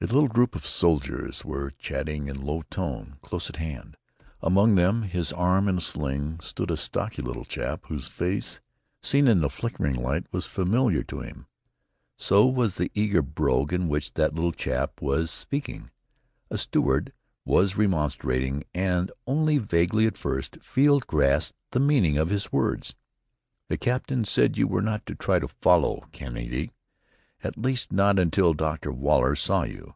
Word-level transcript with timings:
A 0.00 0.06
little 0.06 0.28
group 0.28 0.54
of 0.54 0.64
soldiers 0.64 1.44
were 1.44 1.72
chatting 1.76 2.28
in 2.28 2.40
low 2.46 2.62
tone, 2.70 3.16
close 3.20 3.50
at 3.50 3.56
hand. 3.56 3.96
Among 4.40 4.76
them, 4.76 5.02
his 5.02 5.32
arm 5.32 5.66
in 5.66 5.78
a 5.78 5.80
sling, 5.80 6.38
stood 6.38 6.70
a 6.70 6.76
stocky 6.76 7.20
little 7.20 7.44
chap 7.44 7.86
whose 7.88 8.06
face, 8.06 8.60
seen 9.02 9.26
in 9.26 9.40
the 9.40 9.50
flickering 9.50 9.96
light, 9.96 10.24
was 10.30 10.46
familiar 10.46 11.02
to 11.02 11.18
him. 11.18 11.46
So 12.16 12.46
was 12.46 12.76
the 12.76 12.92
eager 12.94 13.22
brogue 13.22 13.72
in 13.72 13.88
which 13.88 14.14
that 14.14 14.36
little 14.36 14.52
chap 14.52 15.02
was 15.02 15.32
speaking. 15.32 15.90
A 16.48 16.58
steward 16.58 17.12
was 17.44 17.76
remonstrating, 17.76 18.62
and 18.72 19.10
only 19.26 19.58
vaguely 19.58 20.06
at 20.06 20.16
first, 20.16 20.58
Field 20.62 21.08
grasped 21.08 21.58
the 21.72 21.80
meaning 21.80 22.16
of 22.18 22.30
his 22.30 22.52
words: 22.52 22.94
"The 23.66 23.76
captain 23.76 24.24
said 24.24 24.56
you 24.56 24.68
were 24.68 24.80
not 24.80 25.04
to 25.06 25.16
try 25.16 25.40
to 25.40 25.48
follow, 25.48 26.04
Kennedy, 26.12 26.70
at 27.44 27.56
least 27.56 27.92
not 27.92 28.18
until 28.18 28.52
Dr. 28.52 28.90
Waller 28.90 29.36
saw 29.36 29.62
you. 29.62 29.94